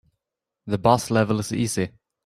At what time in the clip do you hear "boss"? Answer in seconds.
0.79-1.11